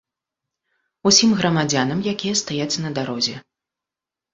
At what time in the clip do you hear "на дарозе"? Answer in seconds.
2.87-3.41